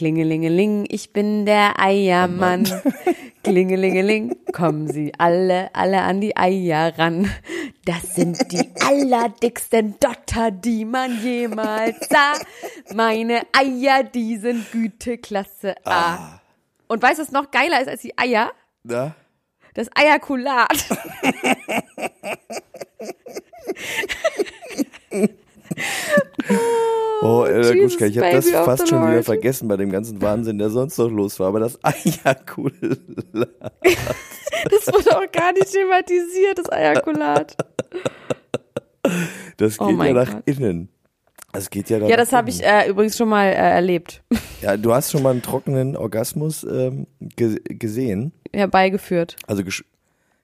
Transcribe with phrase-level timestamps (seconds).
[0.00, 2.64] Klingelingeling, ich bin der Eiermann.
[3.44, 7.30] Klingelingeling, kommen Sie alle, alle an die Eier ran.
[7.84, 12.32] Das sind die allerdicksten Dotter, die man jemals sah.
[12.94, 16.14] Meine Eier, die sind Güteklasse A.
[16.14, 16.40] Ah.
[16.88, 18.52] Und weißt du, was noch geiler ist als die Eier?
[18.82, 19.14] Na?
[19.74, 20.82] Das Eierkulat.
[27.22, 30.70] Oh, äh, Guschka, ich habe das fast schon wieder vergessen bei dem ganzen Wahnsinn, der
[30.70, 31.48] sonst noch los war.
[31.48, 32.70] Aber das Ejakulat.
[34.70, 37.56] das wurde auch gar nicht thematisiert, das Ejakulat.
[39.58, 40.42] Das oh geht oh ja nach Gott.
[40.46, 40.88] innen.
[41.52, 44.22] Das geht ja Ja, das habe ich äh, übrigens schon mal äh, erlebt.
[44.62, 48.32] Ja, du hast schon mal einen trockenen Orgasmus ähm, ge gesehen.
[48.52, 49.36] Herbeigeführt.
[49.46, 49.62] Also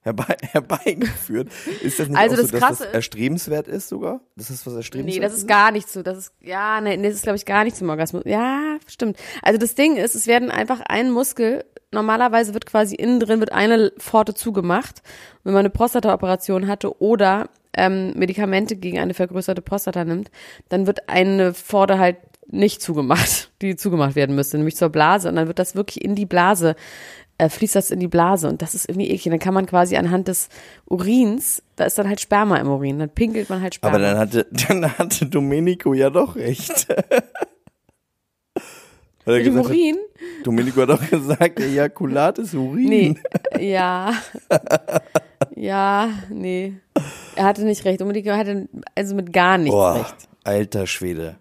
[0.06, 1.48] herbei, herbeigeführt.
[1.82, 4.20] Ist das nicht also auch das so, dass das erstrebenswert ist sogar?
[4.36, 6.02] Das ist was erstrebenswert Nee, das ist, ist gar nicht so.
[6.02, 8.22] Das ist, ja, nee, das ist glaube ich gar nicht zum Orgasmus.
[8.24, 9.18] Ja, stimmt.
[9.42, 13.52] Also das Ding ist, es werden einfach ein Muskel, normalerweise wird quasi innen drin, wird
[13.52, 15.02] eine Pforte zugemacht.
[15.44, 20.30] Wenn man eine Prostata-Operation hatte oder ähm, Medikamente gegen eine vergrößerte Prostata nimmt,
[20.68, 22.16] dann wird eine Pforte halt
[22.48, 25.28] nicht zugemacht, die zugemacht werden müsste, nämlich zur Blase.
[25.28, 26.76] Und dann wird das wirklich in die Blase
[27.38, 29.30] äh, fließt das in die Blase und das ist irgendwie eklig.
[29.30, 30.48] Dann kann man quasi anhand des
[30.86, 33.96] Urins, da ist dann halt Sperma im Urin, dann pinkelt man halt Sperma.
[33.96, 36.86] Aber dann hatte, dann hatte Domenico ja doch recht.
[39.26, 39.96] Mit dem Urin?
[39.96, 42.88] Hat, Domenico hat doch gesagt, Ejakulat ist Urin.
[42.88, 43.16] Nee,
[43.58, 44.14] ja.
[45.56, 46.74] ja, nee.
[47.34, 48.00] Er hatte nicht recht.
[48.00, 50.28] Domenico hatte also mit gar nichts Boah, recht.
[50.44, 51.38] Alter Schwede.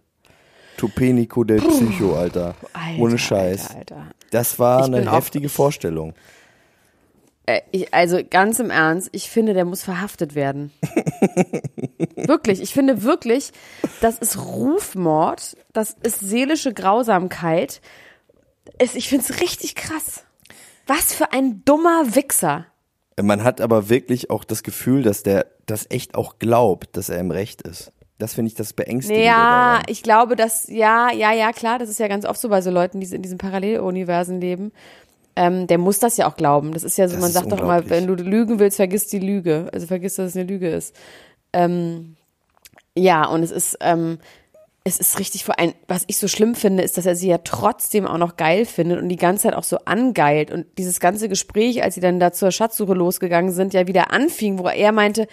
[0.78, 2.56] Tupenico del Psycho, Alter.
[2.74, 3.76] Alter Ohne Scheiß.
[3.76, 4.08] Alter, Alter.
[4.36, 6.14] Das war ich eine heftige Vorstellung.
[7.46, 10.74] Äh, ich, also ganz im Ernst, ich finde, der muss verhaftet werden.
[12.18, 13.54] wirklich, ich finde wirklich,
[14.02, 17.80] das ist Rufmord, das ist seelische Grausamkeit.
[18.78, 20.26] Ich finde es richtig krass.
[20.86, 22.66] Was für ein dummer Wichser.
[23.22, 27.20] Man hat aber wirklich auch das Gefühl, dass der das echt auch glaubt, dass er
[27.20, 27.94] im Recht ist.
[28.18, 29.26] Das finde ich das beängstigende.
[29.26, 32.62] Ja, ich glaube, dass, ja, ja, ja, klar, das ist ja ganz oft so bei
[32.62, 34.72] so Leuten, die in diesen Paralleluniversen leben.
[35.36, 36.72] Ähm, der muss das ja auch glauben.
[36.72, 39.20] Das ist ja so, das man sagt doch immer, wenn du lügen willst, vergiss die
[39.20, 39.70] Lüge.
[39.74, 40.96] Also vergiss, dass es eine Lüge ist.
[41.52, 42.16] Ähm,
[42.98, 44.20] ja, und es ist, ähm,
[44.88, 47.40] es ist richtig vor allem, was ich so schlimm finde, ist, dass er sie ja
[47.40, 50.52] trotzdem auch noch geil findet und die ganze Zeit auch so angeilt.
[50.52, 54.60] Und dieses ganze Gespräch, als sie dann da zur Schatzsuche losgegangen sind, ja wieder anfing,
[54.60, 55.28] wo er meinte,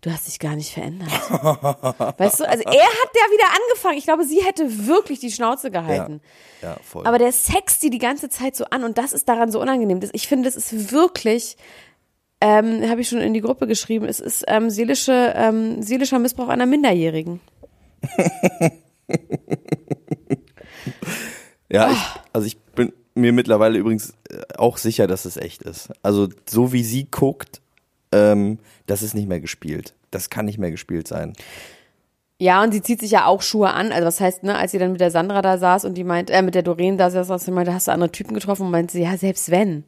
[0.00, 1.08] du hast dich gar nicht verändert.
[1.30, 3.96] weißt du, also er hat ja wieder angefangen.
[3.96, 6.20] Ich glaube, sie hätte wirklich die Schnauze gehalten.
[6.60, 7.06] Ja, ja voll.
[7.06, 10.00] Aber der sext die die ganze Zeit so an und das ist daran so unangenehm.
[10.14, 11.56] Ich finde, das ist wirklich,
[12.40, 16.48] ähm, habe ich schon in die Gruppe geschrieben, es ist ähm, seelische, ähm, seelischer Missbrauch
[16.48, 17.38] einer Minderjährigen.
[21.68, 21.98] ja, ich,
[22.32, 25.90] also ich bin mir mittlerweile übrigens äh, auch sicher, dass es echt ist.
[26.02, 27.60] Also so wie sie guckt,
[28.12, 29.94] ähm, das ist nicht mehr gespielt.
[30.10, 31.32] Das kann nicht mehr gespielt sein.
[32.38, 33.92] Ja, und sie zieht sich ja auch Schuhe an.
[33.92, 36.30] Also was heißt, ne, als sie dann mit der Sandra da saß und die meint,
[36.30, 38.92] äh, mit der Doreen da saß und meinte, hast du andere Typen getroffen und meinte
[38.92, 39.84] sie, ja, selbst wenn.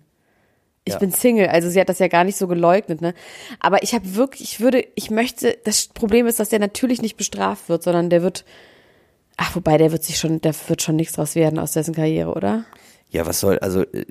[0.84, 1.00] Ich ja.
[1.00, 3.12] bin Single, also sie hat das ja gar nicht so geleugnet, ne?
[3.60, 7.18] Aber ich habe wirklich, ich würde, ich möchte, das Problem ist, dass der natürlich nicht
[7.18, 8.46] bestraft wird, sondern der wird,
[9.38, 12.34] ach, wobei, der wird sich schon, der wird schon nichts draus werden aus dessen Karriere,
[12.34, 12.66] oder?
[13.08, 13.82] Ja, was soll, also.
[13.82, 14.04] Äh,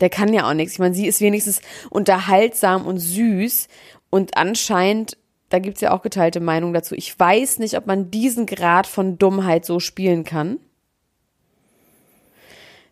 [0.00, 0.74] der kann ja auch nichts.
[0.74, 3.68] Ich meine, sie ist wenigstens unterhaltsam und süß
[4.10, 5.16] und anscheinend,
[5.48, 6.94] da gibt's ja auch geteilte Meinungen dazu.
[6.94, 10.58] Ich weiß nicht, ob man diesen Grad von Dummheit so spielen kann.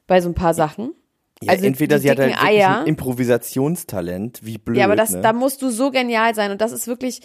[0.07, 0.93] Bei so ein paar Sachen.
[1.43, 2.81] Ja, also entweder sie hat halt Eier.
[2.81, 4.77] ein Improvisationstalent, wie blöd.
[4.79, 5.21] Ja, aber das, ne?
[5.23, 7.23] da musst du so genial sein und das ist wirklich,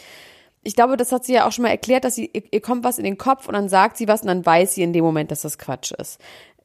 [0.65, 2.83] ich glaube, das hat sie ja auch schon mal erklärt, dass sie, ihr, ihr kommt
[2.83, 5.05] was in den Kopf und dann sagt sie was und dann weiß sie in dem
[5.05, 6.19] Moment, dass das Quatsch ist.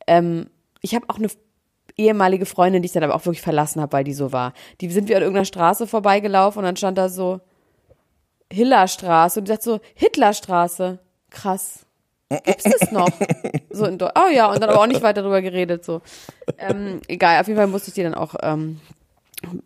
[0.07, 0.49] Ähm,
[0.81, 1.29] ich habe auch eine
[1.99, 4.55] ehemalige Freundin, die ich dann aber auch wirklich verlassen habe, weil die so war.
[4.81, 7.41] Die sind wir an irgendeiner Straße vorbeigelaufen und dann stand da so
[8.51, 10.99] Hillerstraße und die sagt so Hitlerstraße.
[11.29, 11.85] Krass.
[12.45, 13.11] Gibt's das noch?
[13.71, 15.85] so in Deu- oh ja, und dann aber auch nicht weiter darüber geredet.
[15.85, 16.01] So.
[16.57, 18.81] Ähm, egal, auf jeden Fall musste ich die dann auch, ähm,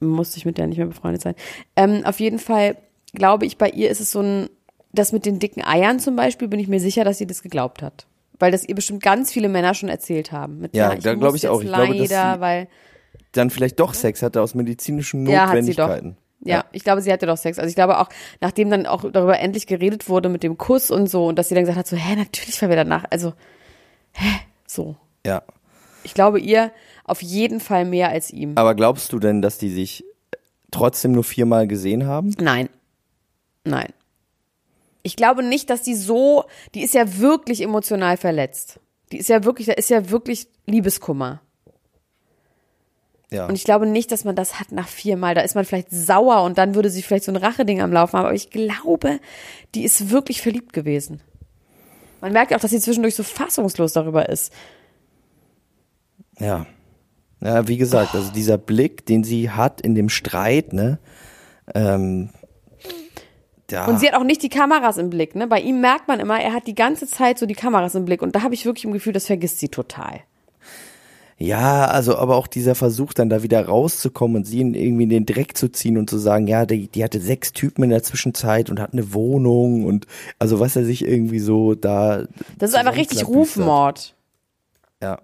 [0.00, 1.36] musste ich mit der nicht mehr befreundet sein.
[1.76, 2.76] Ähm, auf jeden Fall
[3.14, 4.48] glaube ich, bei ihr ist es so ein,
[4.92, 7.82] das mit den dicken Eiern zum Beispiel, bin ich mir sicher, dass sie das geglaubt
[7.82, 8.06] hat.
[8.38, 10.58] Weil das ihr bestimmt ganz viele Männer schon erzählt haben.
[10.60, 11.60] Mit, Ja, da glaube ich auch.
[11.62, 12.68] Ich glaube, dass leider, sie- weil
[13.32, 15.86] Dann vielleicht doch Sex hatte aus medizinischen Ja, hat sie doch.
[15.88, 16.16] Notwendigkeiten.
[16.46, 17.58] Ja, ich glaube, sie hatte doch Sex.
[17.58, 18.08] Also ich glaube auch,
[18.40, 21.54] nachdem dann auch darüber endlich geredet wurde mit dem Kuss und so und dass sie
[21.54, 23.04] dann gesagt hat, so, hä, natürlich war wir danach.
[23.10, 23.32] Also,
[24.12, 24.28] hä,
[24.66, 24.96] so.
[25.26, 25.42] ja.
[26.02, 26.70] Ich glaube ihr
[27.04, 28.52] auf jeden Fall mehr als ihm.
[28.56, 30.04] Aber glaubst du denn, dass die sich
[30.70, 32.34] trotzdem nur viermal gesehen haben?
[32.38, 32.68] Nein.
[33.64, 33.92] Nein.
[35.02, 36.44] Ich glaube nicht, dass die so,
[36.74, 38.80] die ist ja wirklich emotional verletzt.
[39.12, 41.40] Die ist ja wirklich, da ist ja wirklich Liebeskummer.
[43.30, 43.46] Ja.
[43.46, 45.34] Und ich glaube nicht, dass man das hat nach viermal.
[45.34, 48.18] Da ist man vielleicht sauer und dann würde sie vielleicht so ein Racheding am Laufen
[48.18, 48.26] haben.
[48.26, 49.18] Aber ich glaube,
[49.74, 51.20] die ist wirklich verliebt gewesen.
[52.20, 54.52] Man merkt auch, dass sie zwischendurch so fassungslos darüber ist.
[56.38, 56.66] Ja.
[57.40, 60.98] Ja, wie gesagt, also dieser Blick, den sie hat in dem Streit, ne?
[61.74, 62.30] Ähm,
[63.74, 65.34] ja, Und sie hat auch nicht die Kameras im Blick.
[65.34, 65.46] Ne?
[65.46, 68.22] Bei ihm merkt man immer, er hat die ganze Zeit so die Kameras im Blick.
[68.22, 70.20] Und da habe ich wirklich im Gefühl, das vergisst sie total.
[71.36, 75.10] ja, also aber auch dieser Versuch, dann da wieder rauszukommen und sie in, irgendwie in
[75.10, 78.02] den Dreck zu ziehen und zu sagen, ja, die, die hatte sechs Typen in der
[78.04, 80.06] Zwischenzeit und hat eine Wohnung und
[80.38, 82.24] also was er sich irgendwie so da.
[82.58, 83.26] Das ist einfach richtig.
[83.26, 84.14] Rufmord.
[85.02, 85.20] Ja.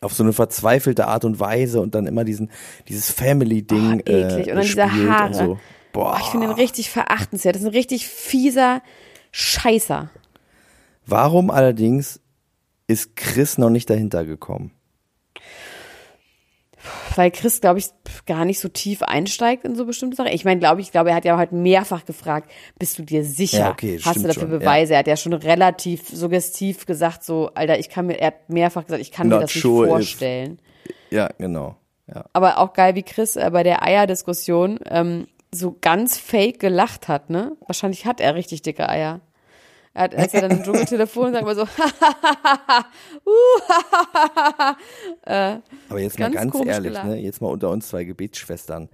[0.00, 2.50] Auf so eine verzweifelte Art und Weise und dann immer diesen,
[2.88, 4.02] dieses Family-Ding.
[4.06, 4.48] Oh, eklig.
[4.48, 5.34] Äh, Und dann diese spielt Haare.
[5.34, 5.58] So.
[5.94, 6.18] Boah.
[6.20, 7.54] Ich finde ihn richtig verachtenswert.
[7.54, 8.82] Das ist ein richtig fieser
[9.30, 10.10] Scheißer.
[11.06, 12.20] Warum allerdings
[12.86, 14.72] ist Chris noch nicht dahinter gekommen?
[17.16, 17.86] Weil Chris, glaube ich,
[18.26, 20.32] gar nicht so tief einsteigt in so bestimmte Sachen.
[20.32, 23.58] Ich meine, glaube ich, glaube, er hat ja heute mehrfach gefragt, bist du dir sicher?
[23.58, 24.58] Ja, okay, Hast du dafür schon, ja.
[24.58, 24.92] Beweise?
[24.94, 28.84] Er hat ja schon relativ suggestiv gesagt, so, Alter, ich kann mir, er hat mehrfach
[28.84, 30.58] gesagt, ich kann mir Not das nicht sure if- vorstellen.
[31.10, 31.76] Ja, genau.
[32.12, 32.26] Ja.
[32.34, 37.30] Aber auch geil, wie Chris äh, bei der Eierdiskussion ähm, so ganz fake gelacht hat,
[37.30, 37.56] ne?
[37.66, 39.20] Wahrscheinlich hat er richtig dicke Eier.
[39.94, 41.66] Er hat, als er dann im Dschungeltelefon sagt immer so,
[45.88, 47.06] Aber jetzt mal ganz ehrlich, gelacht.
[47.06, 47.16] ne?
[47.20, 48.88] Jetzt mal unter uns zwei Gebetsschwestern.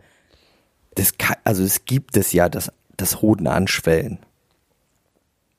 [0.94, 4.18] Das kann, also es gibt es ja, das, das Hoden anschwellen.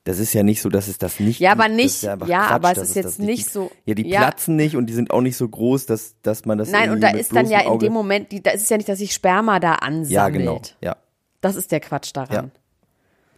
[0.04, 1.62] Das ist ja nicht so, dass es das nicht Ja, gibt.
[1.64, 3.52] aber nicht- einfach ja, Quatsch, aber es ist jetzt nicht gibt.
[3.52, 4.18] so- Ja, die ja.
[4.20, 7.00] platzen nicht und die sind auch nicht so groß, dass, dass man das nein, und
[7.00, 8.98] da ist dann ja in Auge- dem Moment, die, da ist es ja nicht, dass
[8.98, 10.10] sich Sperma da ansammelt.
[10.10, 10.60] Ja, genau.
[10.80, 10.96] Ja.
[11.40, 12.46] Das ist der Quatsch daran.
[12.46, 12.50] Ja.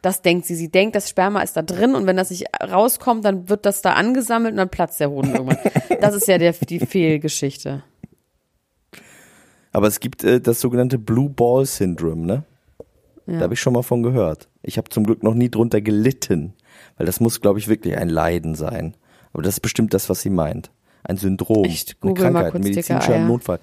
[0.00, 0.54] Das denkt sie.
[0.54, 3.80] Sie denkt, das Sperma ist da drin und wenn das nicht rauskommt, dann wird das
[3.82, 5.58] da angesammelt und dann platzt der Hoden irgendwann.
[6.00, 7.82] Das ist ja der, die Fehlgeschichte.
[9.72, 12.44] Aber es gibt äh, das sogenannte Blue Ball Syndrome, ne?
[13.26, 13.34] Ja.
[13.38, 14.48] Da habe ich schon mal von gehört.
[14.64, 16.54] Ich habe zum Glück noch nie drunter gelitten,
[16.96, 18.94] weil das muss, glaube ich, wirklich ein Leiden sein.
[19.32, 20.70] Aber das ist bestimmt das, was sie meint.
[21.02, 23.18] Ein Syndrom, Ich eine Krankheit, ein medizinischer.
[23.18, 23.60] Notfall.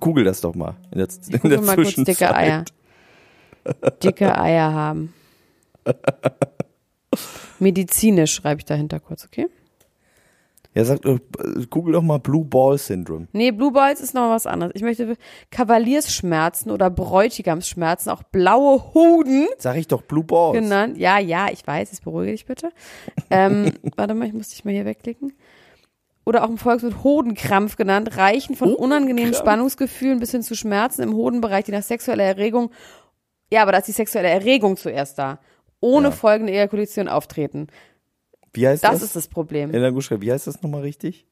[0.00, 2.20] Google das doch mal in der, Ich in der mal kurz Zwischenzeit.
[2.20, 2.64] dicke Eier.
[4.02, 5.12] Dicke Eier haben.
[7.58, 9.46] Medizinisch schreibe ich dahinter kurz, okay?
[10.74, 11.18] Ja, sag, äh,
[11.70, 13.28] google doch mal Blue Ball Syndrome.
[13.32, 14.72] Nee, Blue Balls ist noch was anderes.
[14.74, 15.16] Ich möchte
[15.50, 20.54] Kavaliersschmerzen oder Bräutigamsschmerzen, auch blaue Hoden Sag ich doch Blue Balls.
[20.58, 20.98] genannt.
[20.98, 22.70] Ja, ja, ich weiß, jetzt beruhige dich bitte.
[23.30, 25.32] Ähm, warte mal, ich muss dich mal hier wegklicken.
[26.26, 31.12] Oder auch im Volksmund Hodenkrampf genannt, reichen von unangenehmen Spannungsgefühlen bis hin zu Schmerzen im
[31.14, 32.70] Hodenbereich, die nach sexueller Erregung,
[33.52, 35.38] ja, aber da ist die sexuelle Erregung zuerst da,
[35.80, 36.12] ohne Ja.
[36.12, 37.66] folgende Ejakulation auftreten.
[38.54, 39.02] Wie heißt Das das?
[39.02, 39.70] ist das Problem.
[39.70, 41.26] Elena Guschka, wie heißt das nochmal richtig?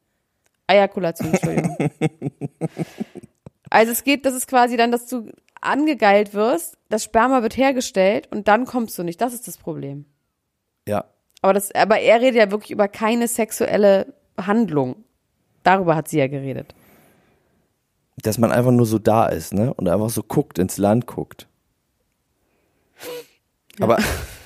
[0.67, 1.77] Ejakulation, Entschuldigung.
[3.71, 8.29] also es geht, das ist quasi dann, dass du angegeilt wirst, das Sperma wird hergestellt
[8.31, 9.21] und dann kommst du nicht.
[9.21, 10.05] Das ist das Problem.
[10.87, 11.05] Ja.
[11.41, 15.05] Aber das, aber er redet ja wirklich über keine sexuelle Handlung.
[15.63, 16.75] Darüber hat sie ja geredet.
[18.23, 19.73] Dass man einfach nur so da ist, ne?
[19.75, 21.49] Und einfach so guckt, ins Land guckt.
[23.81, 23.99] Aber,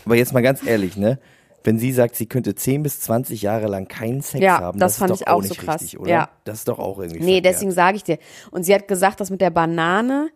[0.05, 1.19] aber jetzt mal ganz ehrlich, ne?
[1.67, 4.93] Wenn sie sagt, sie könnte 10 bis 20 Jahre lang keinen Sex Ja, haben, das
[4.93, 5.83] das, fand ist ich doch auch auch so nicht krass.
[5.83, 6.09] richtig, oder?
[6.11, 6.29] Ja.
[6.45, 7.45] Das ist doch auch irgendwie Nee, verkehrt.
[7.47, 8.19] deswegen sage ich dir.
[8.53, 10.31] Und sie hat gesagt, das mit der Banane,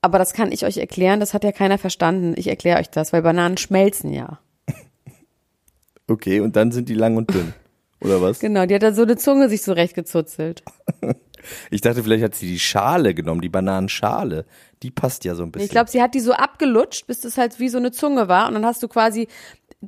[0.00, 2.34] aber das kann ich euch erklären, das hat ja keiner verstanden.
[2.36, 4.38] Ich erkläre euch das, weil Bananen schmelzen ja.
[6.08, 7.52] Okay, und dann sind die lang und dünn.
[8.00, 8.38] Oder was?
[8.38, 10.62] Genau, die hat da so eine Zunge sich zurechtgezuzelt.
[11.70, 14.46] Ich dachte, vielleicht hat sie die Schale genommen, die Bananenschale.
[14.82, 15.66] Die passt ja so ein bisschen.
[15.66, 18.48] Ich glaube, sie hat die so abgelutscht, bis das halt wie so eine Zunge war.
[18.48, 19.28] Und dann hast du quasi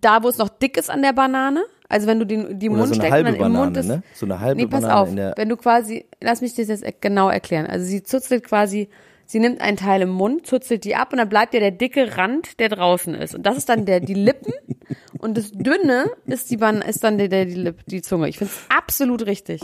[0.00, 2.78] da, wo es noch dick ist an der Banane, also wenn du den, die Oder
[2.78, 3.87] Mund so steckst dann im Mund Banane, ist.
[3.87, 4.02] ne?
[4.14, 5.37] So eine halbe Nee, pass Banane auf.
[5.37, 7.67] Wenn du quasi, lass mich das jetzt genau erklären.
[7.67, 8.88] Also sie zuzelt quasi,
[9.25, 12.17] sie nimmt einen Teil im Mund, zuzelt die ab und dann bleibt ja der dicke
[12.17, 13.35] Rand, der draußen ist.
[13.35, 14.52] Und das ist dann der, die Lippen.
[15.19, 18.28] und das dünne ist die Ban ist dann der, der, die, Lipp, die Zunge.
[18.28, 19.62] Ich finde es absolut richtig.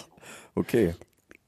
[0.54, 0.94] Okay.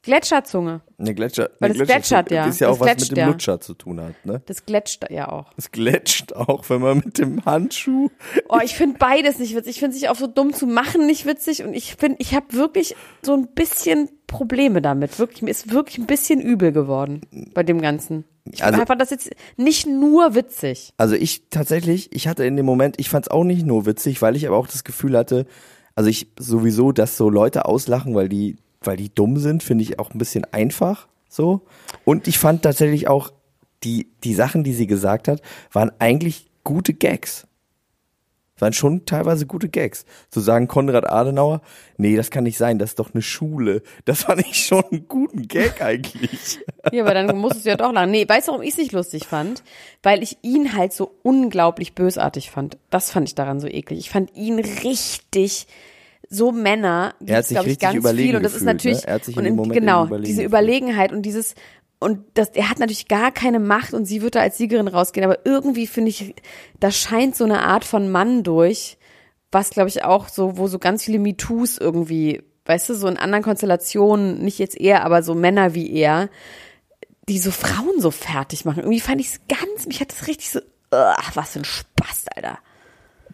[0.07, 0.81] Gletscherzunge.
[0.99, 1.51] Eine Gletscher.
[1.61, 2.47] Weil eine das gletschert ja.
[2.47, 3.27] Ist ja Das auch was mit dem ja.
[3.29, 4.41] Lutscher zu tun hat, ne?
[4.47, 5.53] Das gletscht ja auch.
[5.59, 8.09] Es gletscht auch, wenn man mit dem Handschuh.
[8.49, 9.73] Oh, ich finde beides nicht witzig.
[9.73, 12.47] Ich finde sich auch so dumm zu machen nicht witzig und ich finde, ich habe
[12.55, 15.19] wirklich so ein bisschen Probleme damit.
[15.19, 17.21] Wirklich, mir ist wirklich ein bisschen übel geworden
[17.53, 18.25] bei dem Ganzen.
[18.51, 20.95] Ich Also- fand das jetzt nicht nur witzig.
[20.97, 24.23] Also ich tatsächlich, ich hatte in dem Moment, ich fand es auch nicht nur witzig,
[24.23, 25.47] weil ich aber auch das Gefühl hatte,
[25.95, 29.99] also ich sowieso, dass so Leute auslachen, weil die, weil die dumm sind, finde ich
[29.99, 31.63] auch ein bisschen einfach so.
[32.05, 33.31] Und ich fand tatsächlich auch
[33.85, 37.47] die, die Sachen, die sie gesagt hat, waren eigentlich gute Gags.
[38.59, 40.07] Waren schon teilweise gute Gags.
[40.31, 41.61] Zu sagen, Konrad Adenauer,
[41.99, 43.83] nee, das kann nicht sein, das ist doch eine Schule.
[44.07, 46.61] Das fand ich schon einen guten Gag eigentlich.
[46.93, 48.13] Ja, aber dann musstest du ja doch lang.
[48.13, 49.65] Nee, weißt du, warum ich es nicht lustig fand?
[50.05, 52.79] Weil ich ihn halt so unglaublich bösartig fand.
[52.91, 53.99] Das fand ich daran so eklig.
[53.99, 55.67] Ich fand ihn richtig
[56.29, 58.99] so Männer, Er hat gibt's, sich glaub ich, ganz viel und das ist gefühlt, natürlich
[59.03, 59.09] ne?
[59.09, 60.47] Er hat sich und in- Moment genau diese gefühlt.
[60.49, 61.55] Überlegenheit und dieses
[61.99, 65.25] und das er hat natürlich gar keine Macht und sie wird da als Siegerin rausgehen,
[65.25, 66.35] aber irgendwie finde ich
[66.81, 68.99] da scheint so eine Art von Mann durch,
[69.53, 73.17] was glaube ich auch so wo so ganz viele MeToos irgendwie, weißt du, so in
[73.17, 76.29] anderen Konstellationen, nicht jetzt er, aber so Männer wie er,
[77.29, 78.81] die so Frauen so fertig machen.
[78.81, 80.59] Irgendwie fand ich es ganz, mich hat das richtig so,
[80.93, 82.59] ugh, was für ein Spaß, Alter.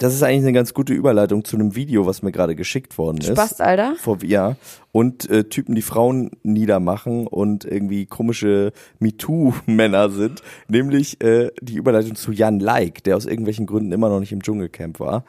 [0.02, 3.18] Das ist eigentlich eine ganz gute Überleitung zu einem Video, was mir gerade geschickt worden
[3.18, 3.28] ist.
[3.28, 3.94] Spaß, Alter.
[3.96, 4.56] Vor, ja.
[4.90, 10.42] Und äh, Typen, die Frauen niedermachen und irgendwie komische MeToo-Männer sind.
[10.66, 14.42] Nämlich äh, die Überleitung zu Jan Like, der aus irgendwelchen Gründen immer noch nicht im
[14.42, 15.24] Dschungelcamp war.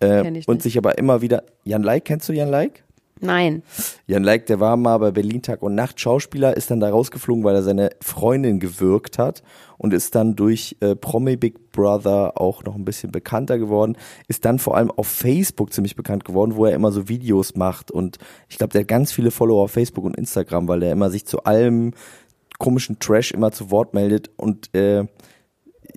[0.00, 0.62] Äh, und nicht.
[0.62, 1.44] sich aber immer wieder.
[1.62, 2.82] Jan Like, kennst du Jan Like?
[3.20, 3.62] Nein.
[4.06, 7.44] Jan Like, der war mal bei Berlin Tag und Nacht Schauspieler, ist dann da rausgeflogen,
[7.44, 9.42] weil er seine Freundin gewürgt hat
[9.78, 13.96] und ist dann durch äh, Promi Big Brother auch noch ein bisschen bekannter geworden,
[14.28, 17.90] ist dann vor allem auf Facebook ziemlich bekannt geworden, wo er immer so Videos macht
[17.90, 18.18] und
[18.50, 21.26] ich glaube, der hat ganz viele Follower auf Facebook und Instagram, weil er immer sich
[21.26, 21.92] zu allem
[22.58, 25.06] komischen Trash immer zu Wort meldet und äh,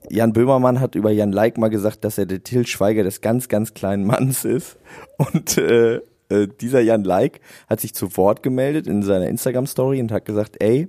[0.10, 3.48] Jan Böhmermann hat über Jan Like mal gesagt, dass er der Till Schweiger des ganz,
[3.50, 4.78] ganz kleinen Manns ist.
[5.18, 6.00] Und äh,
[6.30, 10.58] äh, dieser Jan Like hat sich zu Wort gemeldet in seiner Instagram-Story und hat gesagt,
[10.60, 10.88] ey,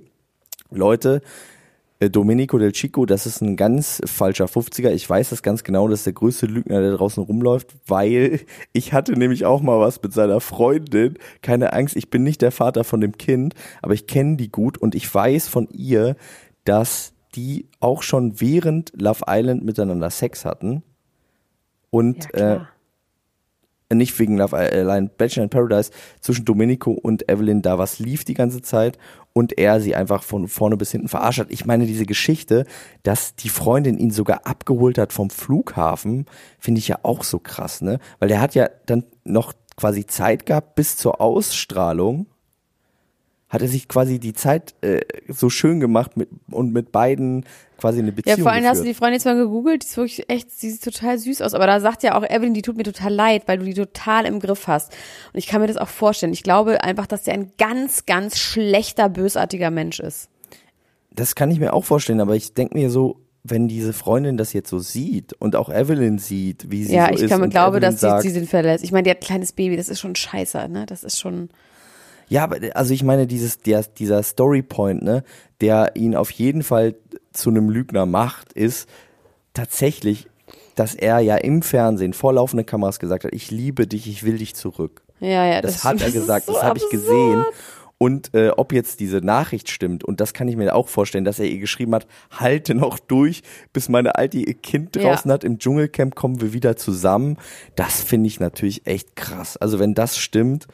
[0.69, 1.21] Leute,
[2.01, 4.89] äh, Domenico del Chico, das ist ein ganz falscher 50er.
[4.89, 8.39] Ich weiß das ganz genau, das ist der größte Lügner, der draußen rumläuft, weil
[8.73, 11.17] ich hatte nämlich auch mal was mit seiner Freundin.
[11.41, 14.77] Keine Angst, ich bin nicht der Vater von dem Kind, aber ich kenne die gut
[14.79, 16.15] und ich weiß von ihr,
[16.65, 20.83] dass die auch schon während Love Island miteinander Sex hatten.
[21.91, 22.59] Und Ja, äh.
[23.95, 28.33] Nicht wegen Love Island, Bachelor in Paradise, zwischen Domenico und Evelyn da was lief die
[28.33, 28.97] ganze Zeit
[29.33, 31.51] und er sie einfach von vorne bis hinten verarscht hat.
[31.51, 32.65] Ich meine, diese Geschichte,
[33.03, 36.25] dass die Freundin ihn sogar abgeholt hat vom Flughafen,
[36.59, 37.99] finde ich ja auch so krass, ne?
[38.19, 42.27] Weil der hat ja dann noch quasi Zeit gehabt bis zur Ausstrahlung
[43.51, 47.45] hat er sich quasi die Zeit äh, so schön gemacht mit, und mit beiden
[47.81, 48.95] quasi eine Ja, Beziehung vor allem hast du geführt.
[48.95, 51.53] die Freundin jetzt mal gegoogelt, die ist wirklich echt, sie sieht total süß aus.
[51.53, 54.25] Aber da sagt ja auch Evelyn, die tut mir total leid, weil du die total
[54.25, 54.93] im Griff hast.
[55.33, 56.31] Und ich kann mir das auch vorstellen.
[56.33, 60.29] Ich glaube einfach, dass der ein ganz, ganz schlechter, bösartiger Mensch ist.
[61.13, 64.53] Das kann ich mir auch vorstellen, aber ich denke mir so, wenn diese Freundin das
[64.53, 67.49] jetzt so sieht und auch Evelyn sieht, wie sie ja, so ich ist kann mir
[67.49, 68.83] glaube, Evelyn dass sie, sagt, sie sind verletzt.
[68.83, 70.85] Ich meine, die hat ein kleines Baby, das ist schon scheiße, ne?
[70.85, 71.49] Das ist schon.
[72.29, 75.23] Ja, aber also ich meine, dieses, der, dieser Storypoint, ne,
[75.59, 76.95] der ihn auf jeden Fall
[77.33, 78.87] zu einem Lügner macht, ist
[79.53, 80.27] tatsächlich,
[80.75, 84.37] dass er ja im Fernsehen vor laufenden Kameras gesagt hat, ich liebe dich, ich will
[84.37, 85.01] dich zurück.
[85.19, 87.45] Ja, ja, Das, das, hat er gesagt, so das habe ich gesehen.
[87.99, 91.37] Und äh, ob jetzt diese Nachricht stimmt, und das kann ich mir auch vorstellen, dass
[91.37, 95.03] er ihr geschrieben hat, halte noch durch, bis meine Alte ihr Kind Ja.
[95.03, 97.37] draußen hat, im Dschungelcamp kommen wir wieder zusammen.
[97.75, 99.55] Das finde ich natürlich echt krass.
[99.57, 100.65] Also wenn das stimmt,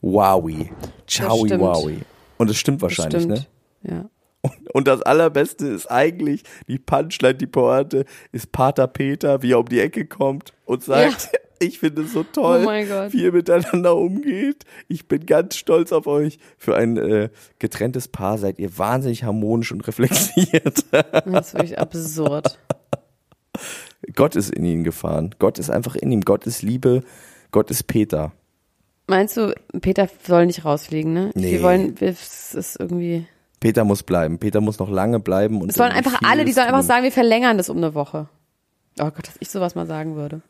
[0.00, 0.70] wowi.
[1.06, 2.00] Ciao, wowi.
[2.38, 3.46] Und es stimmt Das wahrscheinlich, stimmt.
[3.82, 3.92] ne?
[3.92, 4.10] Ja.
[4.42, 9.58] Und, und das Allerbeste ist eigentlich, die Punchline, die Pointe, ist Pater Peter, wie er
[9.58, 13.12] um die Ecke kommt und sagt, ich finde es so toll, Oh mein Gott.
[13.12, 14.64] wie ihr miteinander umgeht.
[14.86, 16.38] Ich bin ganz stolz auf euch.
[16.56, 20.84] Für ein äh, getrenntes Paar seid ihr wahnsinnig harmonisch und reflektiert.
[20.92, 22.58] Das ist wirklich absurd.
[24.14, 25.34] Gott ist in ihn gefahren.
[25.40, 26.20] Gott ist einfach in ihm.
[26.20, 27.02] Gott ist Liebe.
[27.50, 28.32] Gott ist Peter.
[29.08, 31.30] Meinst du, Peter soll nicht rausfliegen, ne?
[31.34, 31.52] Nee.
[31.52, 33.26] Wir wollen, es ist irgendwie.
[33.60, 34.38] Peter muss bleiben.
[34.38, 35.60] Peter muss noch lange bleiben.
[35.60, 38.28] Und Es sollen einfach alle, die sollen einfach sagen, wir verlängern das um eine Woche.
[39.00, 40.42] Oh Gott, dass ich sowas mal sagen würde.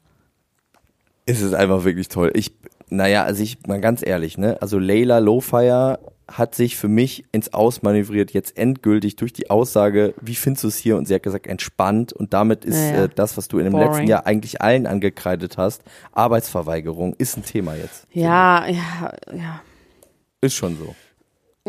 [1.27, 2.31] Es ist einfach wirklich toll.
[2.35, 2.53] Ich,
[2.89, 5.99] naja, also ich, mal ganz ehrlich, ne, also Layla Lowfire
[6.31, 10.77] hat sich für mich ins Ausmanövriert jetzt endgültig durch die Aussage, wie findest du es
[10.77, 10.97] hier?
[10.97, 12.13] Und sie hat gesagt, entspannt.
[12.13, 13.05] Und damit ist Ja, ja.
[13.05, 13.89] Äh, das, was du in dem Boring.
[13.89, 18.07] letzten Jahr eigentlich allen angekreidet hast, Arbeitsverweigerung, ist ein Thema jetzt.
[18.13, 19.61] Ja, ja, ja.
[20.43, 20.95] Ist schon so.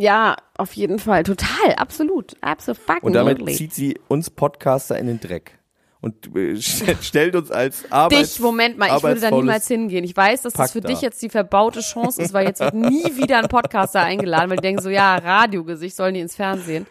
[0.02, 1.24] Ja, auf jeden Fall.
[1.24, 2.36] Total, absolut.
[2.42, 2.80] Absolut.
[3.02, 5.60] Und damit zieht sie uns Podcaster in den Dreck.
[6.02, 10.06] Und äh, st- stellt uns als Arbeits Dich, Moment mal, ich würde da niemals hingehen.
[10.06, 10.88] Ich weiß, dass das für da.
[10.88, 14.58] dich jetzt die verbaute Chance ist, weil jetzt wird nie wieder ein Podcaster eingeladen, weil
[14.58, 16.86] die denken so, ja, Radiogesicht, sollen die ins Fernsehen.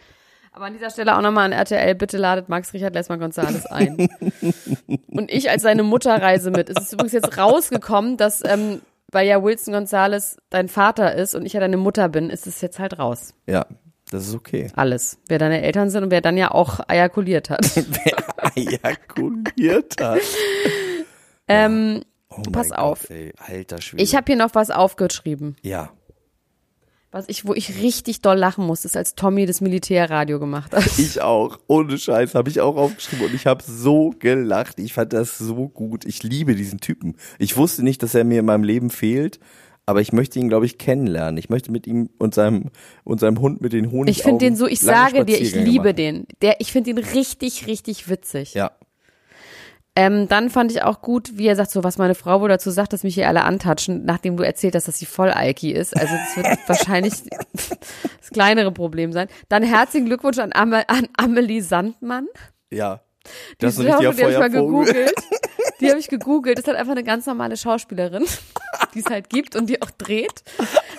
[0.53, 4.09] Aber an dieser Stelle auch nochmal an RTL, bitte ladet Max Richard Lessmann Gonzales ein.
[5.09, 6.69] Und ich als seine Mutter reise mit.
[6.69, 8.81] Es ist übrigens jetzt rausgekommen, dass, ähm,
[9.13, 12.61] weil ja Wilson Gonzales dein Vater ist und ich ja deine Mutter bin, ist es
[12.61, 13.35] jetzt halt raus.
[13.47, 13.67] Ja,
[14.11, 14.71] das ist okay.
[14.75, 15.19] Alles.
[15.29, 17.61] Wer deine Eltern sind und wer dann ja auch ejakuliert hat.
[17.77, 20.21] Wer ejakuliert hat.
[21.49, 23.01] ähm, Oh Pass mein auf.
[23.03, 24.03] Gott, ey, alter Schwede.
[24.03, 25.57] ich habe hier noch was aufgeschrieben.
[25.63, 25.91] ja.
[27.19, 30.87] Was ich, wo ich richtig doll lachen musste, ist, als Tommy das Militärradio gemacht hat.
[30.99, 31.59] Ich auch.
[31.67, 34.79] Ohne Scheiß habe ich auch aufgeschrieben und ich habe so gelacht.
[34.79, 36.05] Ich fand das so gut.
[36.05, 37.17] Ich liebe diesen Typen.
[37.41, 39.41] Ich wusste nicht, dass er mir in meinem Leben fehlt,
[39.85, 41.39] aber ich möchte ihn, glaube ich, kennenlernen.
[41.39, 42.67] Ich möchte mit ihm und seinem
[43.03, 45.87] und seinem Hund mit den Honig Ich finde den so, ich sage dir, ich liebe
[45.87, 45.97] machen.
[45.97, 46.27] den.
[46.41, 48.55] Der, ich finde ihn richtig, richtig witzig.
[48.55, 48.71] Ja.
[49.99, 52.71] Ähm, dann fand ich auch gut, wie er sagt, so was meine Frau wohl dazu
[52.71, 55.97] sagt, dass mich hier alle antatschen, nachdem du erzählt hast, dass sie voll Alki ist.
[55.97, 57.15] Also das wird wahrscheinlich
[57.53, 59.27] das kleinere Problem sein.
[59.49, 62.29] Dann herzlichen Glückwunsch an, Am an Amelie Sandmann.
[62.71, 63.01] Ja.
[63.59, 65.15] Das ist die ein richtiger die habe ich mal gegoogelt.
[65.81, 66.59] Die habe ich gegoogelt.
[66.59, 68.25] Das ist halt einfach eine ganz normale Schauspielerin,
[68.95, 70.43] die es halt gibt und die auch dreht.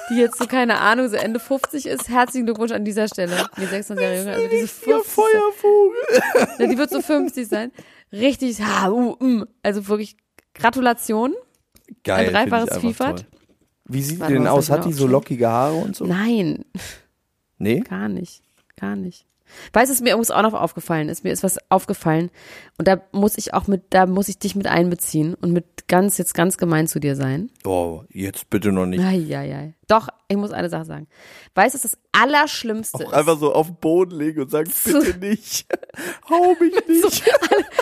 [0.10, 2.08] Die jetzt so, keine Ahnung, so Ende 50 ist.
[2.08, 3.50] Herzlichen Glückwunsch an dieser Stelle.
[3.58, 4.34] Die 26 Jahre jünger.
[4.34, 5.13] Also diese Richtiger 50.
[5.13, 6.60] Feuervogel.
[6.60, 7.72] Ja, die wird so 50 sein.
[8.12, 9.46] Richtig, ha, uh, mm.
[9.63, 10.18] also wirklich
[10.54, 11.34] Gratulation.
[12.04, 12.28] Geil.
[12.28, 13.16] Ein dreifaches toll.
[13.86, 14.70] Wie sieht die denn aus?
[14.70, 16.05] Hat die so lockige Haare und so?
[16.05, 16.66] Nein,
[17.57, 17.81] Nee?
[17.81, 18.42] gar nicht,
[18.77, 19.25] gar nicht.
[19.74, 21.24] Weißt du, was mir übrigens auch noch aufgefallen ist?
[21.24, 22.29] Mir ist was aufgefallen
[22.77, 26.18] und da muss ich auch mit, da muss ich dich mit einbeziehen und mit ganz,
[26.18, 27.50] jetzt ganz gemein zu dir sein.
[27.66, 29.03] Oh, jetzt bitte noch nicht.
[29.03, 29.74] Eieiei.
[29.88, 31.07] Doch, ich muss eine Sache sagen.
[31.55, 33.14] Weißt du, das Allerschlimmste Auch ist?
[33.14, 35.66] einfach so auf den Boden legen und sagen, bitte nicht.
[36.29, 37.24] Hau mich nicht.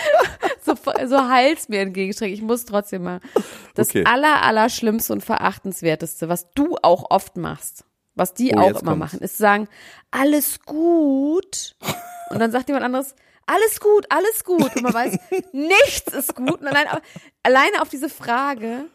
[0.65, 0.73] so,
[1.07, 2.33] so Hals mir entgegenstrecken.
[2.33, 3.19] Ich muss trotzdem mal.
[3.75, 4.05] Das Okay.
[4.05, 7.83] aller, Allerschlimmste und Verachtenswerteste, was du auch oft machst,
[8.17, 8.99] was die Oh, auch immer kommt's.
[8.99, 9.67] machen, ist sagen,
[10.11, 11.75] alles gut.
[12.29, 14.75] Und dann sagt jemand anderes, alles gut, alles gut.
[14.75, 15.17] Und man weiß,
[15.53, 16.59] nichts ist gut.
[16.61, 16.87] Und allein,
[17.43, 18.85] alleine auf diese Frage,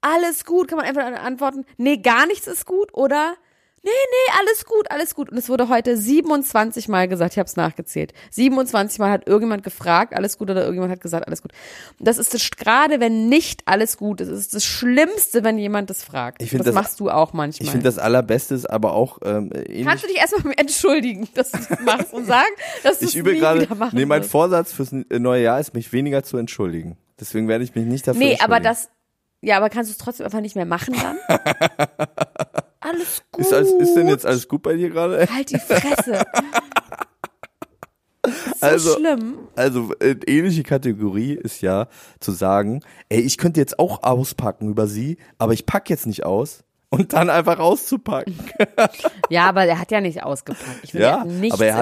[0.00, 3.34] alles gut, kann man einfach antworten, nee, gar nichts ist gut oder
[3.82, 5.30] nee, nee, alles gut, alles gut.
[5.30, 8.12] Und es wurde heute 27 Mal gesagt, ich habe es nachgezählt.
[8.30, 11.52] 27 Mal hat irgendjemand gefragt, alles gut oder irgendjemand hat gesagt, alles gut.
[11.98, 16.02] Das ist das, gerade wenn nicht alles gut ist, ist das Schlimmste, wenn jemand das
[16.02, 16.42] fragt.
[16.42, 17.64] Ich das, das- machst du auch manchmal.
[17.66, 19.50] Ich finde das Allerbeste ist aber auch ähm.
[19.84, 22.50] Kannst du dich erstmal entschuldigen, dass du das machst und sagen,
[22.82, 24.22] dass du es nie gerade, wieder machen nee, mein.
[24.22, 26.96] Vorsatz fürs äh, neue Jahr ist, mich weniger zu entschuldigen.
[27.18, 28.88] Deswegen werde ich mich nicht dafür Nee, aber das,
[29.40, 31.18] ja, aber kannst du es trotzdem einfach nicht mehr machen dann?
[32.92, 33.40] alles gut.
[33.44, 35.26] Ist, alles, ist denn jetzt alles gut bei dir gerade?
[35.32, 36.22] Halt die Fresse.
[38.22, 39.34] Das ist so Also- schlimm.
[39.56, 41.88] Also äh, ähnliche Kategorie ist ja
[42.20, 46.24] zu sagen, ey, ich könnte jetzt auch auspacken über sie, aber ich pack jetzt nicht
[46.24, 48.34] aus und dann einfach auszupacken.
[49.28, 50.80] Ja, aber er hat ja nicht ausgepackt.
[50.84, 51.26] Ich will, Ja, hat,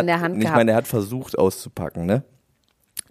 [0.01, 0.57] in der Hand ich gehabt.
[0.57, 2.25] meine, er hat versucht auszupacken, ne?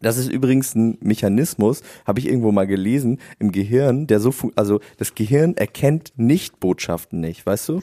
[0.02, 4.80] Das ist übrigens ein Mechanismus, habe ich irgendwo mal gelesen, im Gehirn, der so, also
[4.98, 7.82] das Gehirn erkennt Nicht-Botschaften nicht, weißt du?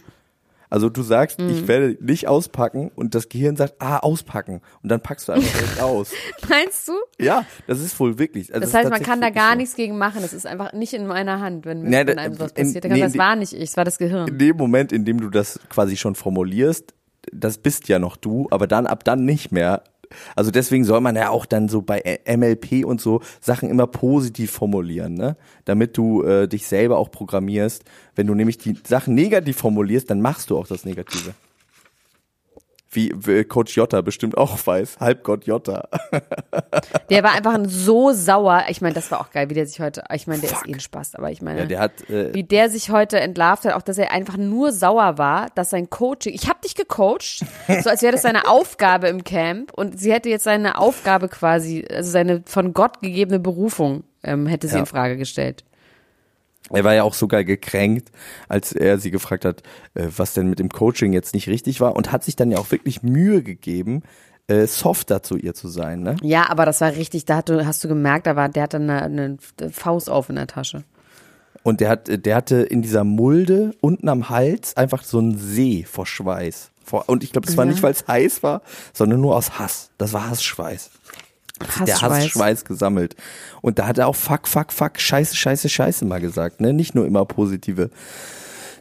[0.69, 1.49] Also du sagst, Mhm.
[1.51, 4.63] ich werde nicht auspacken und das Gehirn sagt, ah, auspacken.
[4.83, 6.11] Und dann packst du einfach direkt aus.
[6.49, 6.93] Meinst du?
[7.21, 8.53] Ja, das ist wohl wirklich.
[8.53, 9.59] Also Das heißt, man kann da gar so.
[9.59, 10.23] nichts gegen machen.
[10.23, 12.85] Das ist einfach nicht in meiner Hand, wenn, wenn da- einem sowas in- passiert.
[12.85, 14.39] Dann nee, das in- war nicht ich, es war das In Gehirn.
[14.39, 16.95] dem Moment, in dem du das quasi schon formulierst,
[17.33, 19.83] das bist ja noch du, aber dann ab dann nicht mehr.
[20.35, 24.51] Also deswegen soll man ja auch dann so bei MLP und so Sachen immer positiv
[24.51, 25.37] formulieren, ne?
[25.65, 27.85] Damit du äh, dich selber auch programmierst.
[28.15, 31.35] Wenn du nämlich die Sachen negativ formulierst, dann machst du auch das Negative.
[32.97, 35.89] Wie wie Coach Jotta bestimmt auch weiß, Halbgott Jotta.
[37.11, 38.65] Der war einfach so sauer.
[38.69, 40.73] Ich meine, das war auch geil, wie der sich heute, ich meine, der ist eh
[40.73, 43.75] ein Spaß, aber ich meine, Ja, der hat äh, wie der sich heute entlarvt hat,
[43.75, 47.45] auch dass er einfach nur sauer war, dass sein Coaching, ich habe dich gecoacht,
[47.83, 51.85] so als wäre das seine Aufgabe im Camp und sie hätte jetzt seine Aufgabe quasi,
[51.91, 54.81] also seine von Gott gegebene Berufung, ähm, hätte sie Ja.
[54.81, 55.65] in Frage gestellt.
[56.71, 58.11] Er war ja auch sogar gekränkt,
[58.49, 59.63] als er sie gefragt hat,
[59.95, 62.59] äh, was denn mit dem Coaching jetzt nicht richtig war und hat sich dann ja
[62.59, 64.03] auch wirklich Mühe gegeben,
[64.49, 66.17] äh, softer zu ihr zu sein, ne?
[66.23, 68.77] Ja, aber das war richtig, da hat, du- hast du gemerkt, da war, der hatte
[68.79, 69.37] eine, eine
[69.73, 70.83] Faust auf in der Tasche.
[71.63, 75.85] Und der hat, der hatte in dieser Mulde unten am Hals einfach so einen See
[75.89, 76.71] vor Schweiß.
[76.85, 77.73] Vor, und ich glaube, das war Ja.
[77.73, 79.91] nicht, weil es heiß war, sondern nur aus Hass.
[79.99, 80.91] Das war Hassschweiß.
[81.87, 83.17] Der Hassschweiß gesammelt.
[83.63, 86.73] Und da hat er auch fuck, fuck, fuck, scheiße, scheiße, scheiße mal gesagt, ne?
[86.73, 87.91] Nicht nur immer positive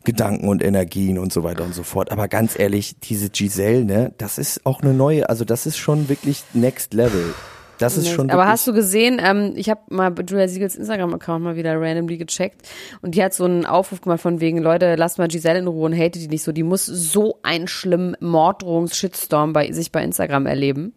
[0.03, 2.11] Gedanken und Energien und so weiter und so fort.
[2.11, 6.09] Aber ganz ehrlich, diese Giselle, ne, das ist auch eine neue, also das ist schon
[6.09, 7.33] wirklich next level.
[7.77, 11.57] Das ist schon Aber hast du gesehen, ähm, ich habe mal Julia Siegels Instagram-Account mal
[11.57, 12.61] wieder randomly gecheckt
[13.01, 15.85] und die hat so einen Aufruf gemacht von wegen, Leute, lasst mal Giselle in Ruhe
[15.85, 16.53] und hate die nicht so.
[16.53, 20.93] Die muss so einen schlimmen Morddrohungs-Shitstorm bei sich bei Instagram erleben.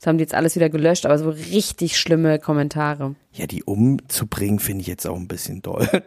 [0.00, 3.16] Das haben die jetzt alles wieder gelöscht, aber so richtig schlimme Kommentare.
[3.34, 5.86] ja, die umzubringen, finde ich jetzt auch ein bisschen doll.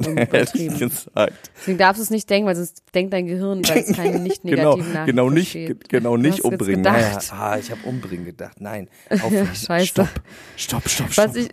[0.53, 1.51] Gesagt.
[1.55, 4.41] Deswegen darfst du es nicht denken, weil sonst denkt dein Gehirn, weil es keine nicht
[4.43, 5.89] Genau, negativen Nachrichten genau nicht, versteht.
[5.89, 6.81] genau nicht umbringen.
[6.83, 7.31] gedacht.
[7.31, 8.59] Naja, ah, ich habe umbringen gedacht.
[8.61, 9.85] Nein, auf, scheiße.
[9.85, 10.09] stopp,
[10.55, 11.27] stopp, stopp, stopp.
[11.27, 11.49] Was ich,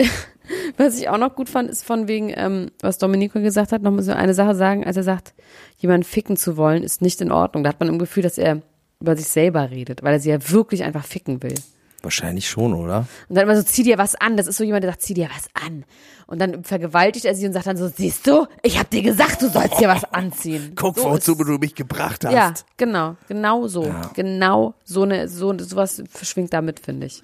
[0.78, 3.90] was ich auch noch gut fand, ist von wegen, ähm, was Domenico gesagt hat, noch
[3.90, 5.34] mal so eine Sache sagen, als er sagt,
[5.76, 7.64] jemanden ficken zu wollen, ist nicht in Ordnung.
[7.64, 8.62] Da hat man im Gefühl, dass er
[8.98, 11.54] über sich selber redet, weil er sie ja wirklich einfach ficken will.
[12.02, 13.06] Wahrscheinlich schon, oder?
[13.28, 14.36] Und dann immer so, zieh dir was an.
[14.36, 15.84] Das ist so jemand, der sagt, zieh dir was an.
[16.26, 19.42] Und dann vergewaltigt er sie und sagt dann so, siehst du, ich hab dir gesagt,
[19.42, 20.72] du sollst dir was anziehen.
[20.76, 22.32] Guck, so wozu du mich gebracht hast.
[22.32, 23.84] Ja, genau, genau so.
[23.84, 24.10] Ja.
[24.14, 27.22] Genau so eine, so sowas schwingt da mit, finde ich.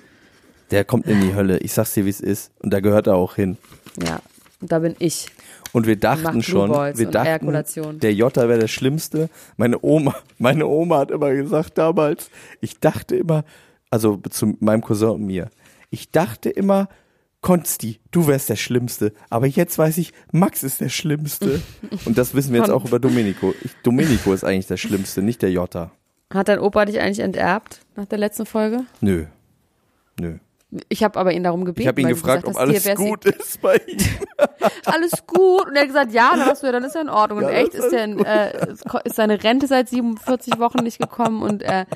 [0.71, 1.59] Der kommt in die Hölle.
[1.59, 2.51] Ich sag's dir, wie es ist.
[2.59, 3.57] Und da gehört er auch hin.
[4.03, 4.21] Ja.
[4.61, 5.29] Und da bin ich.
[5.73, 9.29] Und wir dachten schon, wir dachten, der Jota wäre der Schlimmste.
[9.57, 13.45] Meine Oma, meine Oma hat immer gesagt damals, ich dachte immer,
[13.91, 15.51] also zu meinem Cousin und mir,
[15.91, 16.89] ich dachte immer,
[17.41, 19.13] Konsti, du wärst der Schlimmste.
[19.31, 21.63] Aber jetzt weiß ich, Max ist der Schlimmste.
[22.05, 23.55] Und das wissen wir jetzt auch über Domenico.
[23.63, 25.93] Ich, Domenico ist eigentlich der Schlimmste, nicht der Jota.
[26.35, 28.85] Hat dein Opa dich eigentlich enterbt nach der letzten Folge?
[29.01, 29.27] Nö.
[30.19, 30.39] Nö.
[30.89, 31.83] Ich habe aber ihn darum gebeten.
[31.83, 33.99] Ich habe ihn gefragt, gesagt ob alles wär's gut ist bei ihm.
[34.85, 35.67] alles gut.
[35.69, 37.39] Und er hat gesagt, ja, dann hast du dann ist ja in Ordnung.
[37.39, 40.83] Und Ja, echt das ist, der, in, äh, ist ist seine Rente seit 47 Wochen
[40.83, 41.87] nicht gekommen und er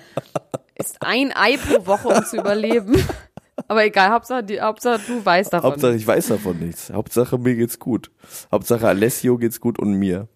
[0.81, 2.97] isst ein Ei pro Woche, um zu überleben.
[3.69, 5.71] Aber egal, Hauptsache, die, Hauptsache du weißt davon.
[5.73, 6.91] Hauptsache, ich weiß davon nichts.
[6.93, 8.11] Hauptsache, mir geht's gut.
[8.51, 10.29] Hauptsache, Alessio geht's gut und mir.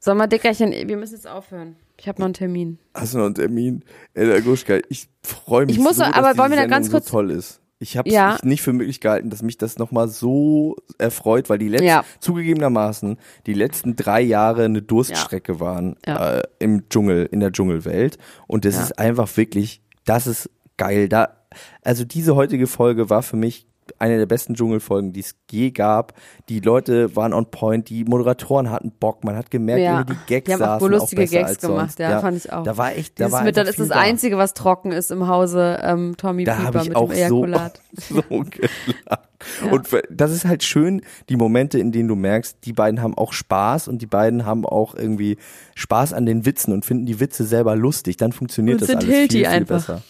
[0.00, 1.76] Sag mal, Dickerchen, wir müssen jetzt aufhören.
[1.96, 2.78] Ich habe noch einen Termin.
[2.94, 3.84] Hast du noch einen Termin?
[4.14, 6.90] Ey, Guschka, ich freue mich Ich muss so, dass aber diese wollen wir da ganz
[6.90, 7.60] kurz- so toll ist.
[7.80, 8.38] Ich habe es Ja.
[8.42, 12.04] nicht für möglich gehalten, dass mich das nochmal so erfreut, weil die letzten, Ja.
[12.18, 16.38] zugegebenermaßen, die letzten drei Jahre eine Durststrecke waren Ja.
[16.38, 18.18] äh, im Dschungel, in der Dschungelwelt.
[18.48, 21.08] Und das ist einfach wirklich, das ist geil.
[21.08, 21.36] Da,
[21.82, 23.67] also diese heutige Folge war für mich
[23.98, 26.14] eine der besten Dschungelfolgen, die es je gab.
[26.48, 30.04] Die Leute waren on point, die Moderatoren hatten Bock, man hat gemerkt, Ja.
[30.04, 31.98] die Gags Die haben auch saßen lustige besser Gags gemacht, sonst.
[31.98, 32.62] ja, fand ich auch.
[32.64, 33.96] Da war echt, da Dieses war mit, das ist das da.
[34.00, 37.28] Einzige, was trocken ist im Hause ähm, Tommy Da Pieper habe ich mit auch dem
[37.28, 37.80] so, Ejakulat.
[37.96, 39.28] so gelacht.
[39.70, 43.14] Und für- das ist halt schön, die Momente, in denen du merkst, die beiden haben
[43.16, 45.36] auch Spaß und die beiden haben auch irgendwie
[45.76, 48.16] Spaß an den Witzen und finden die Witze selber lustig.
[48.16, 49.76] Dann funktioniert Und das sind alles Hilti viel, viel einfach.
[49.76, 50.02] besser.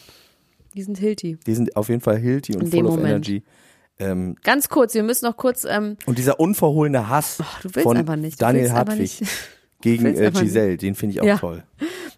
[0.75, 1.37] Die sind Hilti.
[1.47, 3.11] Die sind auf jeden Fall Hilti und In full dem of Moment.
[3.29, 3.43] energy.
[4.01, 7.97] Ähm, Ganz kurz, wir müssen noch kurz, ähm, und dieser unverhohlene Hass du willst von
[7.97, 8.41] einfach nicht.
[8.41, 9.23] Du Daniel Hartwig
[9.81, 10.53] gegen äh, einfach nicht.
[10.53, 11.37] Giselle, den finde ich auch Ja.
[11.39, 11.65] toll.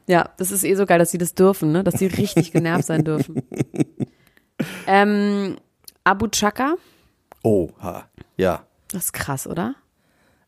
[0.06, 1.82] Ja, das ist eh so geil, dass sie das dürfen, ne?
[1.84, 3.42] Dass sie richtig genervt sein dürfen.
[4.86, 5.56] ähm,
[6.04, 6.74] Abu Chaka,
[7.42, 8.04] Oh, ha.
[8.36, 8.64] ja.
[8.92, 9.74] das ist krass, oder?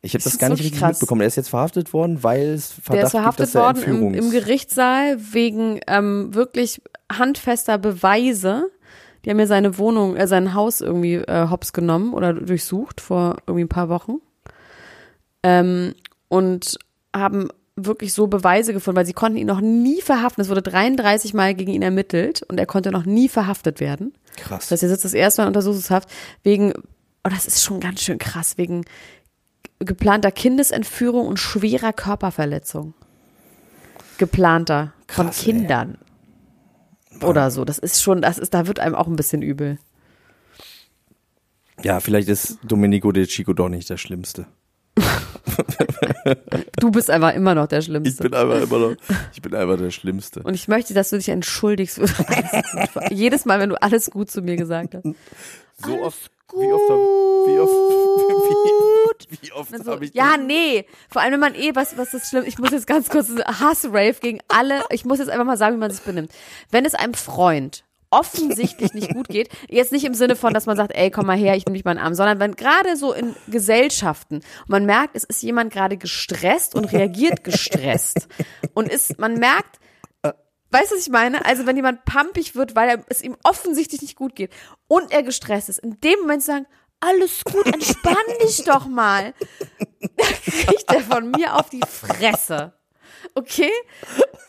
[0.03, 0.97] Ich habe Das das gar nicht richtig krass.
[0.97, 1.21] mitbekommen.
[1.21, 4.05] Er ist jetzt verhaftet worden, weil es Verdacht Der ist verhaftet gibt, dass er worden
[4.13, 8.67] im, im Gerichtssaal wegen ähm, wirklich handfester Beweise.
[9.25, 13.37] Die haben ja seine Wohnung, äh, sein Haus irgendwie äh, hops genommen oder durchsucht vor
[13.47, 14.21] irgendwie ein paar Wochen.
[15.43, 15.95] Ähm,
[16.29, 16.79] und
[17.15, 20.43] haben wirklich so Beweise gefunden, weil sie konnten ihn noch nie verhaften.
[20.43, 24.15] Es wurde 33 Mal gegen ihn ermittelt und er konnte noch nie verhaftet werden.
[24.37, 24.69] Krass.
[24.69, 26.09] Das heißt, er sitzt das erste Mal in Untersuchungshaft
[26.43, 26.73] wegen,
[27.25, 28.85] oh, das ist schon ganz schön krass, wegen
[29.79, 32.95] geplanter Kindesentführung und schwerer Körperverletzung.
[34.19, 35.89] Geplanter von Krass, ey.
[37.23, 37.31] Kindern.
[37.45, 37.65] Oder so.
[37.65, 39.79] Das ist schon, das ist, da wird einem auch ein bisschen übel.
[41.83, 44.47] Ja, vielleicht ist Domenico de Chico doch nicht der Schlimmste.
[46.79, 48.23] Du bist einfach immer noch der Ich Schlimmste.
[48.25, 48.97] bin einfach immer noch,
[49.33, 50.43] ich bin einfach der Schlimmste.
[50.43, 51.99] Und ich möchte, dass du dich entschuldigst.
[52.01, 52.11] alles.
[53.11, 55.05] Jedes Mal, wenn du alles gut zu mir gesagt hast.
[55.05, 58.92] So oft, wie oft, hab- wie oft, wie,
[59.29, 60.87] wie oft Also, habe ich ja, nee.
[61.11, 62.45] Vor allem, wenn man eh, was, was ist schlimm?
[62.47, 64.83] Ich muss jetzt ganz kurz Hass-Rave gegen alle.
[64.91, 66.33] Ich muss jetzt einfach mal sagen, wie man sich benimmt.
[66.71, 69.49] Wenn es einem Freund offensichtlich nicht gut geht.
[69.69, 71.85] Jetzt nicht im Sinne von, dass man sagt, ey, komm mal her, ich nehme dich
[71.85, 75.73] mal in den Arm, sondern wenn gerade so in Gesellschaften man merkt, es ist jemand
[75.73, 78.29] gerade gestresst und reagiert gestresst
[78.75, 79.81] und ist, man merkt,
[80.73, 81.45] Weißt du, was ich meine?
[81.45, 84.51] Also wenn jemand pumpig wird, weil er, es ihm offensichtlich nicht gut geht
[84.89, 86.67] und er gestresst ist, in dem Moment sagen,
[87.03, 89.35] alles gut, entspann dich doch mal.
[90.17, 92.73] Da kriegt er von mir auf die Fresse.
[93.35, 93.71] Okay?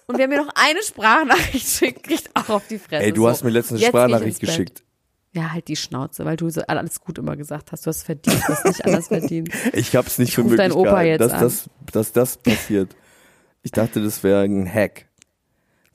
[0.07, 3.05] Und wer mir noch eine Sprachnachricht schickt, kriegt auch auf die Fresse.
[3.05, 4.83] Ey, du so, hast mir letztens eine Sprachnachricht geschickt.
[5.31, 7.85] Ja, halt die Schnauze, weil du so alles gut immer gesagt hast.
[7.85, 9.49] Du hast verdient, du hast nicht anders verdient.
[9.73, 11.41] Ich hab's nicht Ich für möglich Opa gehalten, jetzt dass, an.
[11.41, 12.95] das, dass das passiert.
[13.61, 15.07] Ich dachte, das wäre ein Hack.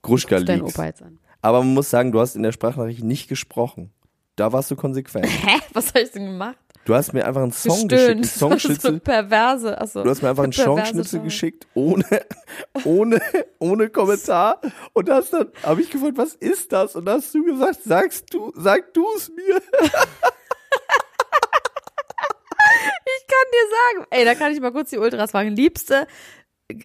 [0.03, 1.19] Gruschka an.
[1.43, 3.93] Aber man muss sagen, du hast in der Sprachnachricht nicht gesprochen.
[4.39, 5.27] Da warst du konsequent.
[5.27, 5.59] Hä?
[5.73, 6.57] Was habe ich denn gemacht?
[6.85, 8.23] Du hast mir einfach einen Song geschickt.
[8.23, 8.27] Gestöhnt.
[8.29, 9.01] Für Songschnitzel.
[9.01, 9.81] perverse.
[9.81, 10.05] Achso.
[10.05, 11.25] Du hast mir einfach einen Songschnitzel Song.
[11.25, 12.05] geschickt, ohne,
[12.85, 13.21] ohne,
[13.59, 14.61] ohne Kommentar.
[14.93, 16.95] Und hast dann, habe ich gefragt, was ist das?
[16.95, 19.61] Und da hast du gesagt, sagst du, sag du es mir.
[23.21, 25.55] Ich kann dir sagen, ey, da kann ich mal kurz die Ultras fragen.
[25.57, 26.07] Liebste,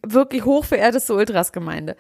[0.06, 1.96] wirklich hochverehrteste Ultras-Gemeinde.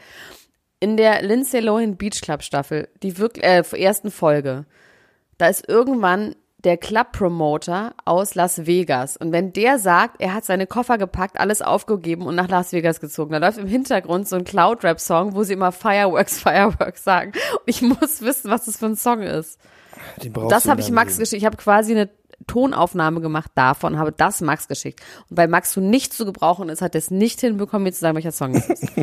[0.79, 4.65] In der Lindsay Lohan Beach Club Staffel, die wirklich, äh, ersten Folge,
[5.43, 9.17] da ist irgendwann der Club-Promoter aus Las Vegas.
[9.17, 13.01] Und wenn der sagt, er hat seine Koffer gepackt, alles aufgegeben und nach Las Vegas
[13.01, 17.33] gezogen, da läuft im Hintergrund so ein Cloud-Rap-Song, wo sie immer Fireworks, Fireworks sagen.
[17.51, 19.59] Und ich muss wissen, was das für ein Song ist.
[20.47, 21.41] Das habe ich Max geschickt.
[21.41, 22.09] Ich habe quasi eine
[22.47, 25.01] Tonaufnahme gemacht davon, habe das Max geschickt.
[25.29, 27.99] Und weil Max so nicht zu gebrauchen ist, hat er es nicht hinbekommen, mir zu
[27.99, 28.95] sagen, welcher Song es ist.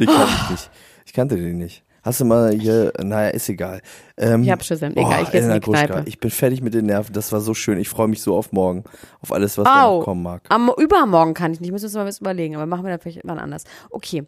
[0.00, 0.70] Den kannte ich nicht.
[1.06, 1.84] Ich kannte den nicht.
[2.04, 3.80] Hast du mal hier, naja, ist egal.
[4.18, 4.92] Ähm, Ich hab Shazam.
[4.92, 6.02] Egal, ich geh jetzt in die Kneipe.
[6.06, 7.12] Ich bin fertig mit den Nerven.
[7.14, 7.78] Das war so schön.
[7.78, 8.84] Ich freue mich so auf morgen.
[9.20, 10.42] Auf alles, was da noch kommen mag.
[10.50, 11.72] am übermorgen kann ich nicht.
[11.72, 13.64] Müssen wir uns mal was überlegen, aber machen wir dann vielleicht wann anders.
[13.90, 14.24] Okay,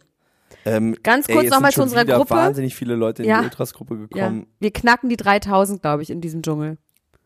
[0.65, 2.31] Ähm, ganz kurz nochmal zu schon unserer Gruppe.
[2.31, 3.39] wahnsinnig viele Leute in Ja.
[3.39, 4.47] die Ultras-Gruppe Ja, gekommen.
[4.59, 6.77] wir knacken die 3000, glaube ich, in diesem Dschungel.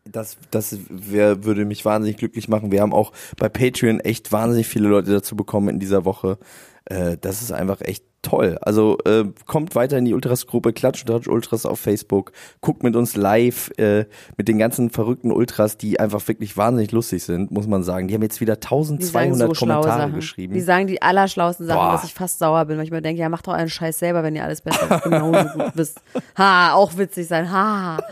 [0.03, 2.71] Das, das wär, würde mich wahnsinnig glücklich machen.
[2.71, 6.39] Wir haben auch bei Patreon echt wahnsinnig viele Leute dazu bekommen in dieser Woche.
[6.85, 8.57] Äh, das ist einfach echt toll.
[8.61, 12.31] Also äh, kommt weiter in die Ultras-Gruppe, Klatsch und Ultras auf Facebook,
[12.61, 14.05] guckt mit uns live, äh,
[14.37, 18.07] mit den ganzen verrückten Ultras, die einfach wirklich wahnsinnig lustig sind, muss man sagen.
[18.07, 20.53] Die haben jetzt wieder Die sagen 1200 so Kommentare geschrieben.
[20.53, 21.91] Die sagen die allerschlauesten Sachen, Boah.
[21.93, 24.23] dass ich fast sauer bin, weil ich mir denke, ja, macht doch einen Scheiß selber,
[24.23, 26.01] wenn ihr alles besser genauso gut wisst.
[26.37, 27.51] Ha, auch witzig sein.
[27.51, 27.99] Ha.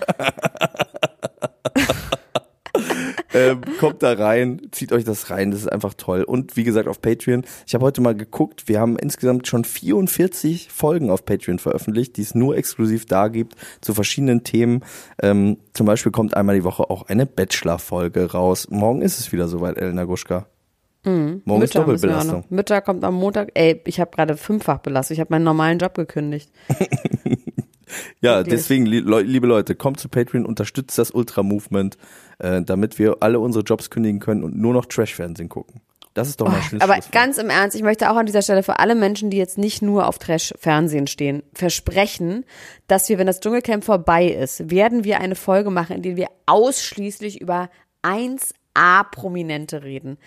[3.34, 6.24] ähm, kommt da rein, zieht euch das rein, das ist einfach toll.
[6.24, 10.70] Und wie gesagt, auf Patreon, ich habe heute mal geguckt, wir haben insgesamt schon 44
[10.72, 14.84] Folgen auf Patreon veröffentlicht, die es nur exklusiv da gibt, zu verschiedenen Themen.
[15.22, 18.68] Ähm, zum Beispiel kommt einmal die Woche auch eine Bachelor-Folge raus.
[18.70, 20.48] Morgen ist es wieder soweit, Elena Guschka.
[21.06, 21.42] Morgen ist Mhm.
[21.46, 22.44] Mütter müssen wir auch Doppelbelastung.
[22.50, 23.52] Mütter kommt am Montag.
[23.54, 25.16] Ey, ich habe gerade fünffach belastet.
[25.16, 26.52] Ich habe meinen normalen Job gekündigt.
[28.22, 31.98] Ja, deswegen, liebe Leute, kommt zu Patreon, unterstützt das Ultra-Movement,
[32.40, 35.82] äh, damit wir alle unsere Jobs kündigen können und nur noch Trash-Fernsehen gucken.
[36.14, 38.42] Das ist doch mal ein schönes Aber ganz im Ernst, ich möchte auch an dieser
[38.42, 42.46] Stelle für alle Menschen, die jetzt nicht nur auf Trash-Fernsehen stehen, versprechen,
[42.88, 46.28] dass wir, wenn das Dschungelcamp vorbei ist, werden wir eine Folge machen, in der wir
[46.46, 47.70] ausschließlich über
[48.04, 50.18] 1A-Prominente reden.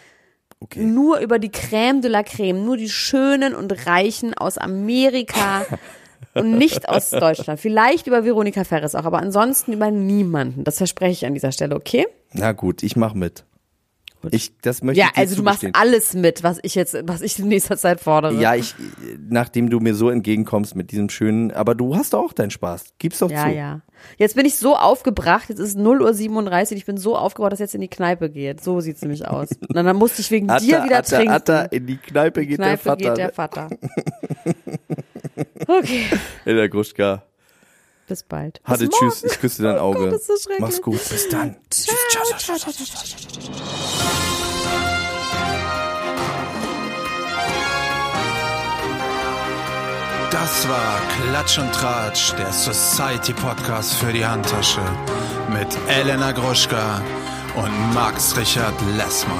[0.61, 0.81] Okay.
[0.81, 5.67] Nur über die Crème de la Crème, nur die Schönen und Reichen aus Amerika
[6.35, 7.61] und nicht aus Deutschland.
[7.61, 10.65] Vielleicht über Veronika Ferres auch, aber ansonsten über niemanden.
[10.65, 12.07] Das verspreche ich an dieser Stelle, okay?
[12.33, 13.45] Na gut, ich mach mit.
[14.31, 17.41] Ich, das möchte Ja, ich also du machst alles mit, was ich jetzt, was ich
[17.41, 18.41] in nächster Zeit fordere.
[18.41, 18.73] Ja, ich,
[19.29, 22.85] nachdem du mir so entgegenkommst mit diesem schönen, aber du hast doch auch deinen Spaß.
[23.01, 23.51] Gib's doch Ja, zu.
[23.51, 23.81] ja.
[24.19, 27.59] Jetzt bin ich so aufgebracht, jetzt ist 0 Uhr 37, ich bin so aufgebracht, dass
[27.59, 28.63] jetzt in die Kneipe geht.
[28.63, 29.49] So sieht's nämlich aus.
[29.69, 31.33] Und dann musste ich wegen Atta, dir wieder Atta, trinken.
[31.33, 32.97] Atta, in die Kneipe geht Kneipe der Vater.
[33.09, 33.71] geht der Vater.
[35.67, 36.07] Okay,
[36.45, 37.23] In der Gruschka.
[38.09, 38.61] bis bald.
[38.65, 40.11] Hatte bis tschüss, ich küsse dein Oh Auge.
[40.11, 40.51] Gott, ist so.
[40.59, 41.57] Mach's gut, bis dann.
[41.71, 44.53] Ciao, ciao, ciao, ciao, ciao, ciao.
[50.31, 50.99] Das war
[51.29, 54.81] Klatsch und Tratsch, der Society Podcast für die Handtasche
[55.53, 57.01] mit Elena Gruschka
[57.55, 59.39] und Max Richard Lessmann.